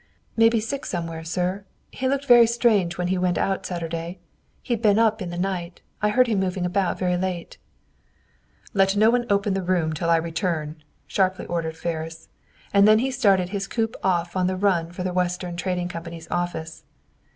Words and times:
"May 0.35 0.49
be 0.49 0.59
sick 0.59 0.87
somewhere, 0.87 1.23
sir. 1.23 1.63
He 1.91 2.07
looked 2.07 2.25
very 2.25 2.47
strange 2.47 2.97
when 2.97 3.09
he 3.09 3.19
went 3.19 3.37
out 3.37 3.67
Saturday. 3.67 4.17
He'd 4.63 4.81
been 4.81 4.97
up 4.97 5.21
in 5.21 5.29
the 5.29 5.37
night. 5.37 5.81
I 6.01 6.09
heard 6.09 6.25
him 6.25 6.39
moving 6.39 6.65
around 6.65 6.97
very 6.97 7.17
late." 7.17 7.59
"Let 8.73 8.95
no 8.95 9.11
one 9.11 9.27
open 9.29 9.53
the 9.53 9.61
room 9.61 9.93
till 9.93 10.09
I 10.09 10.15
return," 10.15 10.81
sharply 11.05 11.45
ordered 11.45 11.77
Ferris, 11.77 12.29
and 12.73 12.89
he 12.89 12.95
then 13.05 13.11
started 13.11 13.49
his 13.49 13.67
coupe 13.67 13.95
off 14.03 14.35
on 14.35 14.47
the 14.47 14.55
run 14.57 14.91
for 14.91 15.03
the 15.03 15.13
Western 15.13 15.55
Trading 15.55 15.87
Company's 15.87 16.27
office. 16.31 16.83